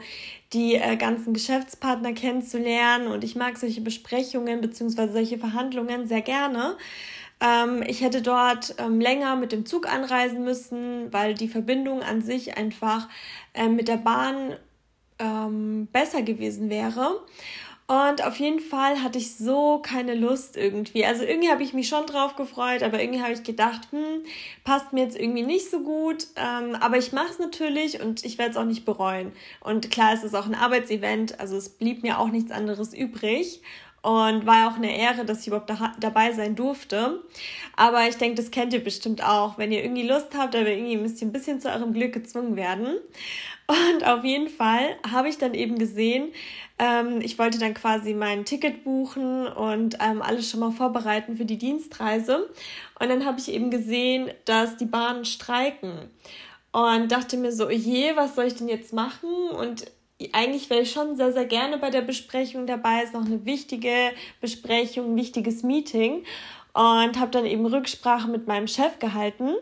die 0.53 0.77
äh, 0.77 0.97
ganzen 0.97 1.35
Geschäftspartner 1.35 2.13
kennenzulernen 2.13 3.09
und 3.09 3.23
ich 3.23 3.37
mag 3.37 3.59
solche 3.59 3.81
Besprechungen 3.81 4.61
bzw. 4.61 5.13
solche 5.13 5.39
Verhandlungen 5.39 6.07
sehr 6.07 6.23
gerne. 6.23 6.77
Ähm, 7.41 7.83
ich 7.87 8.01
hätte 8.01 8.23
dort 8.23 8.75
ähm, 8.79 9.01
länger 9.01 9.37
mit 9.37 9.53
dem 9.53 9.67
Zug 9.67 9.93
anreisen 9.93 10.45
müssen, 10.45 11.13
weil 11.13 11.35
die 11.35 11.49
Verbindung 11.49 12.03
an 12.03 12.23
sich 12.23 12.57
einfach 12.57 13.09
äh, 13.55 13.69
mit 13.69 13.89
der 13.89 13.99
Bahn 13.99 14.57
ähm, 15.19 15.89
besser 15.93 16.23
gewesen 16.23 16.71
wäre. 16.71 17.21
Und 17.91 18.23
auf 18.23 18.37
jeden 18.37 18.61
Fall 18.61 19.03
hatte 19.03 19.17
ich 19.17 19.35
so 19.37 19.79
keine 19.79 20.15
Lust 20.15 20.59
irgendwie. 20.59 21.07
Also 21.07 21.25
irgendwie 21.25 21.49
habe 21.49 21.63
ich 21.63 21.73
mich 21.73 21.89
schon 21.89 22.05
drauf 22.05 22.37
gefreut, 22.37 22.83
aber 22.83 23.01
irgendwie 23.01 23.23
habe 23.23 23.33
ich 23.33 23.45
gedacht, 23.45 23.89
hm, 23.93 24.25
passt 24.63 24.93
mir 24.93 25.05
jetzt 25.05 25.19
irgendwie 25.19 25.43
nicht 25.43 25.71
so 25.71 25.81
gut. 25.81 26.27
Ähm, 26.37 26.75
aber 26.75 26.99
ich 26.99 27.13
mache 27.13 27.31
es 27.31 27.39
natürlich 27.39 28.03
und 28.03 28.27
ich 28.27 28.37
werde 28.37 28.51
es 28.51 28.57
auch 28.59 28.67
nicht 28.67 28.85
bereuen. 28.85 29.33
Und 29.61 29.91
klar, 29.91 30.13
es 30.13 30.23
ist 30.23 30.37
auch 30.37 30.45
ein 30.45 30.55
Arbeitsevent, 30.55 31.41
also 31.41 31.57
es 31.57 31.71
blieb 31.71 32.03
mir 32.03 32.19
auch 32.19 32.29
nichts 32.29 32.51
anderes 32.51 32.93
übrig. 32.93 33.63
Und 34.09 34.47
war 34.47 34.69
auch 34.69 34.77
eine 34.77 34.97
Ehre, 34.97 35.27
dass 35.27 35.43
ich 35.43 35.49
überhaupt 35.49 35.69
da, 35.69 35.93
dabei 36.01 36.33
sein 36.33 36.55
durfte. 36.55 37.23
Aber 37.77 38.09
ich 38.09 38.17
denke, 38.17 38.37
das 38.37 38.51
kennt 38.51 38.73
ihr 38.73 38.83
bestimmt 38.83 39.23
auch. 39.23 39.59
Wenn 39.59 39.71
ihr 39.71 39.85
irgendwie 39.85 40.09
Lust 40.09 40.29
habt, 40.35 40.57
aber 40.57 40.71
irgendwie 40.71 40.97
müsst 40.97 41.21
ihr 41.21 41.29
ein 41.29 41.33
bisschen 41.33 41.61
zu 41.61 41.69
eurem 41.69 41.93
Glück 41.93 42.15
gezwungen 42.15 42.57
werden. 42.57 42.97
Und 43.67 44.07
auf 44.07 44.25
jeden 44.25 44.49
Fall 44.49 44.97
habe 45.13 45.29
ich 45.29 45.37
dann 45.37 45.53
eben 45.53 45.79
gesehen, 45.79 46.33
ähm, 46.79 47.21
ich 47.21 47.39
wollte 47.39 47.59
dann 47.59 47.75
quasi 47.75 48.15
mein 48.15 48.47
Ticket 48.47 48.83
buchen 48.83 49.47
und 49.47 49.99
ähm, 50.01 50.23
alles 50.23 50.49
schon 50.49 50.61
mal 50.61 50.73
vorbereiten 50.73 51.37
für 51.37 51.45
die 51.45 51.59
Dienstreise. 51.59 52.49
Und 52.99 53.11
dann 53.11 53.27
habe 53.27 53.39
ich 53.39 53.53
eben 53.53 53.71
gesehen, 53.71 54.31
dass 54.47 54.79
die 54.79 54.87
Bahnen 54.87 55.27
streiken. 55.27 56.09
Und 56.73 57.13
dachte 57.13 57.37
mir 57.37 57.53
so, 57.53 57.69
je, 57.69 58.17
was 58.17 58.37
soll 58.37 58.47
ich 58.47 58.55
denn 58.55 58.69
jetzt 58.69 58.95
machen? 58.95 59.51
Und 59.51 59.85
eigentlich 60.33 60.69
wäre 60.69 60.83
ich 60.83 60.91
schon 60.91 61.17
sehr, 61.17 61.33
sehr 61.33 61.45
gerne 61.45 61.79
bei 61.79 61.91
der 61.91 62.03
Besprechung 62.03 62.67
dabei. 62.67 63.03
Ist 63.03 63.15
noch 63.15 63.25
eine 63.25 63.45
wichtige 63.45 64.13
Besprechung, 64.41 65.13
ein 65.13 65.17
wichtiges 65.17 65.63
Meeting 65.63 66.25
und 66.75 67.19
habe 67.19 67.31
dann 67.31 67.47
eben 67.47 67.67
Rücksprache 67.67 68.29
mit 68.29 68.47
meinem 68.47 68.69
Chef 68.69 68.99
gehalten. 68.99 69.55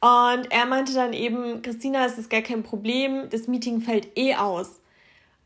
Und 0.00 0.50
er 0.50 0.66
meinte 0.66 0.94
dann 0.94 1.12
eben, 1.12 1.62
Christina, 1.62 2.06
es 2.06 2.18
ist 2.18 2.30
gar 2.30 2.42
kein 2.42 2.62
Problem, 2.62 3.28
das 3.30 3.48
Meeting 3.48 3.80
fällt 3.80 4.16
eh 4.16 4.34
aus. 4.34 4.80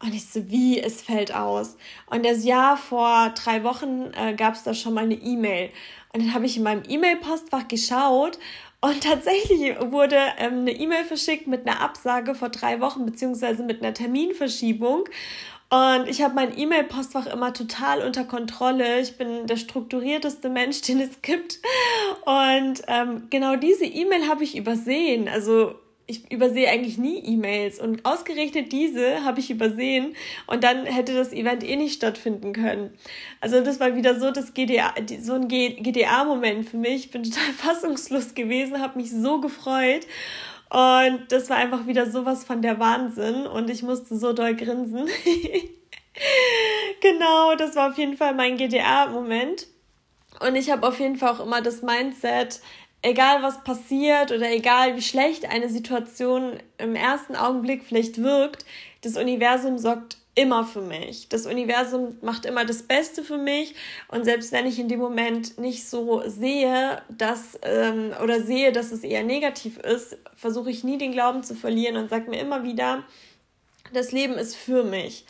Und 0.02 0.14
ich 0.14 0.26
so, 0.26 0.50
wie, 0.50 0.80
es 0.80 1.02
fällt 1.02 1.34
aus? 1.34 1.76
Und 2.06 2.24
das 2.24 2.44
Jahr 2.44 2.76
vor 2.76 3.32
drei 3.34 3.64
Wochen 3.64 4.10
äh, 4.14 4.34
gab 4.34 4.54
es 4.54 4.62
da 4.62 4.72
schon 4.72 4.94
mal 4.94 5.04
eine 5.04 5.14
E-Mail. 5.14 5.70
Und 6.12 6.22
dann 6.24 6.34
habe 6.34 6.46
ich 6.46 6.56
in 6.56 6.62
meinem 6.62 6.82
E-Mail-Postfach 6.88 7.68
geschaut 7.68 8.38
und 8.80 9.00
tatsächlich 9.04 9.78
wurde 9.78 10.16
ähm, 10.38 10.60
eine 10.60 10.72
E-Mail 10.72 11.04
verschickt 11.04 11.46
mit 11.46 11.66
einer 11.66 11.80
Absage 11.80 12.34
vor 12.34 12.48
drei 12.48 12.80
Wochen, 12.80 13.04
beziehungsweise 13.04 13.62
mit 13.62 13.82
einer 13.82 13.94
Terminverschiebung. 13.94 15.04
Und 15.72 16.08
ich 16.08 16.20
habe 16.22 16.34
mein 16.34 16.58
E-Mail-Postfach 16.58 17.26
immer 17.26 17.52
total 17.52 18.02
unter 18.02 18.24
Kontrolle. 18.24 19.00
Ich 19.00 19.16
bin 19.16 19.46
der 19.46 19.56
strukturierteste 19.56 20.48
Mensch, 20.48 20.80
den 20.80 21.00
es 21.00 21.22
gibt. 21.22 21.60
Und 22.24 22.82
ähm, 22.88 23.28
genau 23.30 23.54
diese 23.54 23.84
E-Mail 23.84 24.26
habe 24.28 24.42
ich 24.42 24.56
übersehen. 24.56 25.28
Also 25.28 25.76
ich 26.10 26.30
übersehe 26.30 26.68
eigentlich 26.68 26.98
nie 26.98 27.18
E-Mails 27.18 27.80
und 27.80 28.04
ausgerechnet 28.04 28.72
diese 28.72 29.24
habe 29.24 29.40
ich 29.40 29.50
übersehen 29.50 30.14
und 30.46 30.64
dann 30.64 30.84
hätte 30.86 31.14
das 31.14 31.32
Event 31.32 31.64
eh 31.64 31.76
nicht 31.76 31.94
stattfinden 31.94 32.52
können. 32.52 32.90
Also 33.40 33.62
das 33.62 33.80
war 33.80 33.96
wieder 33.96 34.18
so 34.18 34.30
das 34.30 34.52
GDA, 34.52 34.94
so 35.20 35.34
ein 35.34 35.48
GDA-Moment 35.48 36.68
für 36.68 36.76
mich. 36.76 37.06
Ich 37.06 37.10
bin 37.10 37.22
total 37.22 37.52
fassungslos 37.56 38.34
gewesen, 38.34 38.80
habe 38.80 38.98
mich 38.98 39.10
so 39.10 39.40
gefreut 39.40 40.06
und 40.70 41.26
das 41.30 41.50
war 41.50 41.56
einfach 41.56 41.86
wieder 41.86 42.10
sowas 42.10 42.44
von 42.44 42.62
der 42.62 42.78
Wahnsinn 42.78 43.46
und 43.46 43.68
ich 43.70 43.82
musste 43.82 44.16
so 44.16 44.32
doll 44.32 44.54
grinsen. 44.54 45.08
genau, 47.00 47.56
das 47.56 47.74
war 47.74 47.90
auf 47.90 47.98
jeden 47.98 48.16
Fall 48.16 48.34
mein 48.34 48.56
GDA-Moment. 48.56 49.66
Und 50.38 50.54
ich 50.54 50.70
habe 50.70 50.86
auf 50.86 51.00
jeden 51.00 51.16
Fall 51.16 51.32
auch 51.34 51.44
immer 51.44 51.60
das 51.60 51.82
Mindset, 51.82 52.60
egal 53.02 53.42
was 53.42 53.62
passiert 53.64 54.32
oder 54.32 54.50
egal 54.50 54.96
wie 54.96 55.02
schlecht 55.02 55.46
eine 55.46 55.68
Situation 55.68 56.58
im 56.78 56.94
ersten 56.94 57.36
Augenblick 57.36 57.84
vielleicht 57.84 58.22
wirkt, 58.22 58.64
das 59.02 59.16
Universum 59.16 59.78
sorgt 59.78 60.18
immer 60.34 60.64
für 60.64 60.80
mich. 60.80 61.28
Das 61.28 61.46
Universum 61.46 62.16
macht 62.22 62.46
immer 62.46 62.64
das 62.64 62.82
Beste 62.82 63.22
für 63.22 63.38
mich 63.38 63.74
und 64.08 64.24
selbst 64.24 64.52
wenn 64.52 64.66
ich 64.66 64.78
in 64.78 64.88
dem 64.88 65.00
Moment 65.00 65.58
nicht 65.58 65.88
so 65.88 66.22
sehe, 66.26 67.02
dass 67.08 67.58
ähm, 67.62 68.12
oder 68.22 68.40
sehe, 68.42 68.72
dass 68.72 68.92
es 68.92 69.02
eher 69.02 69.24
negativ 69.24 69.78
ist, 69.78 70.16
versuche 70.36 70.70
ich 70.70 70.84
nie 70.84 70.98
den 70.98 71.12
Glauben 71.12 71.42
zu 71.42 71.54
verlieren 71.54 71.96
und 71.96 72.10
sage 72.10 72.30
mir 72.30 72.40
immer 72.40 72.62
wieder, 72.62 73.04
das 73.92 74.12
Leben 74.12 74.34
ist 74.34 74.56
für 74.56 74.84
mich. 74.84 75.24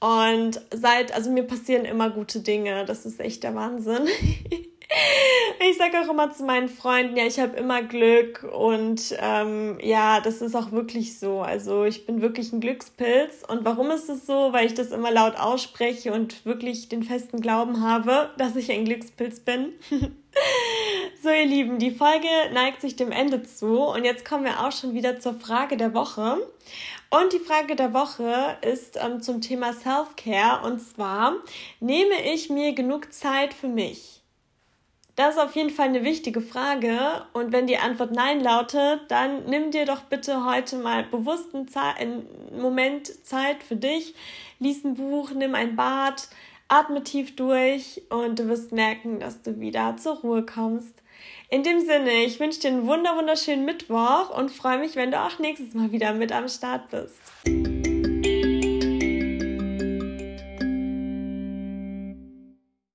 Und 0.00 0.60
seit, 0.70 1.12
also 1.14 1.30
mir 1.30 1.44
passieren 1.44 1.84
immer 1.86 2.10
gute 2.10 2.40
Dinge. 2.40 2.84
Das 2.84 3.06
ist 3.06 3.18
echt 3.18 3.42
der 3.42 3.54
Wahnsinn. 3.54 4.06
Ich 5.68 5.78
sage 5.78 6.00
auch 6.00 6.10
immer 6.10 6.30
zu 6.30 6.44
meinen 6.44 6.68
Freunden, 6.68 7.16
ja, 7.16 7.26
ich 7.26 7.40
habe 7.40 7.56
immer 7.56 7.82
Glück 7.82 8.44
und 8.44 9.16
ähm, 9.18 9.78
ja, 9.82 10.20
das 10.20 10.40
ist 10.40 10.54
auch 10.54 10.70
wirklich 10.70 11.18
so. 11.18 11.40
Also 11.40 11.84
ich 11.84 12.06
bin 12.06 12.22
wirklich 12.22 12.52
ein 12.52 12.60
Glückspilz. 12.60 13.42
Und 13.48 13.64
warum 13.64 13.90
ist 13.90 14.08
es 14.08 14.26
so? 14.26 14.52
Weil 14.52 14.66
ich 14.66 14.74
das 14.74 14.92
immer 14.92 15.10
laut 15.10 15.36
ausspreche 15.36 16.12
und 16.12 16.44
wirklich 16.44 16.88
den 16.88 17.02
festen 17.02 17.40
Glauben 17.40 17.82
habe, 17.82 18.30
dass 18.38 18.54
ich 18.54 18.70
ein 18.70 18.84
Glückspilz 18.84 19.40
bin. 19.40 19.72
so, 21.22 21.30
ihr 21.30 21.46
Lieben, 21.46 21.78
die 21.78 21.90
Folge 21.90 22.28
neigt 22.52 22.80
sich 22.80 22.94
dem 22.94 23.10
Ende 23.10 23.42
zu 23.42 23.82
und 23.82 24.04
jetzt 24.04 24.24
kommen 24.24 24.44
wir 24.44 24.64
auch 24.64 24.72
schon 24.72 24.94
wieder 24.94 25.18
zur 25.18 25.34
Frage 25.34 25.76
der 25.76 25.94
Woche. 25.94 26.36
Und 27.10 27.32
die 27.32 27.40
Frage 27.40 27.76
der 27.76 27.92
Woche 27.92 28.56
ist 28.62 28.98
ähm, 29.02 29.20
zum 29.20 29.40
Thema 29.40 29.72
Self-Care 29.72 30.64
und 30.64 30.80
zwar, 30.80 31.34
nehme 31.80 32.22
ich 32.32 32.50
mir 32.50 32.72
genug 32.72 33.12
Zeit 33.12 33.54
für 33.54 33.68
mich? 33.68 34.15
Das 35.16 35.36
ist 35.36 35.40
auf 35.40 35.56
jeden 35.56 35.70
Fall 35.70 35.88
eine 35.88 36.04
wichtige 36.04 36.42
Frage. 36.42 36.98
Und 37.32 37.50
wenn 37.50 37.66
die 37.66 37.78
Antwort 37.78 38.12
Nein 38.12 38.40
lautet, 38.40 39.00
dann 39.08 39.46
nimm 39.46 39.70
dir 39.70 39.86
doch 39.86 40.02
bitte 40.02 40.44
heute 40.44 40.76
mal 40.76 41.04
bewusst 41.04 41.48
einen, 41.54 42.26
Moment 42.56 43.26
Zeit 43.26 43.62
für 43.62 43.76
dich. 43.76 44.14
Lies 44.58 44.84
ein 44.84 44.94
Buch, 44.94 45.30
nimm 45.32 45.54
ein 45.54 45.74
Bad, 45.74 46.28
Atme 46.68 47.02
tief 47.02 47.34
durch 47.34 48.02
und 48.10 48.38
du 48.38 48.48
wirst 48.48 48.72
merken, 48.72 49.20
dass 49.20 49.40
du 49.40 49.58
wieder 49.58 49.96
zur 49.96 50.16
Ruhe 50.18 50.44
kommst. 50.44 51.02
In 51.48 51.62
dem 51.62 51.80
Sinne, 51.80 52.24
ich 52.24 52.38
wünsche 52.38 52.60
dir 52.60 52.68
einen 52.68 52.86
wunder 52.86 53.16
wunderschönen 53.16 53.64
Mittwoch 53.64 54.36
und 54.36 54.50
freue 54.50 54.78
mich, 54.78 54.96
wenn 54.96 55.10
du 55.10 55.20
auch 55.20 55.38
nächstes 55.38 55.72
Mal 55.74 55.92
wieder 55.92 56.12
mit 56.12 56.32
am 56.32 56.48
Start 56.48 56.90
bist. 56.90 57.85